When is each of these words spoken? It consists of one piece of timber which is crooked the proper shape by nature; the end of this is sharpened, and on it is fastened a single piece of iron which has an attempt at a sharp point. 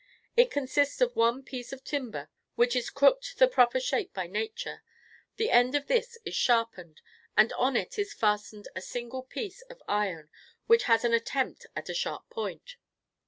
It 0.35 0.49
consists 0.49 0.99
of 0.99 1.15
one 1.15 1.43
piece 1.43 1.71
of 1.71 1.83
timber 1.83 2.31
which 2.55 2.75
is 2.75 2.89
crooked 2.89 3.37
the 3.37 3.47
proper 3.47 3.79
shape 3.79 4.11
by 4.15 4.25
nature; 4.25 4.81
the 5.35 5.51
end 5.51 5.75
of 5.75 5.85
this 5.85 6.17
is 6.25 6.33
sharpened, 6.35 7.01
and 7.37 7.53
on 7.53 7.75
it 7.75 7.99
is 7.99 8.11
fastened 8.11 8.67
a 8.75 8.81
single 8.81 9.21
piece 9.21 9.61
of 9.69 9.83
iron 9.87 10.31
which 10.65 10.85
has 10.85 11.05
an 11.05 11.13
attempt 11.13 11.67
at 11.75 11.87
a 11.87 11.93
sharp 11.93 12.27
point. 12.31 12.77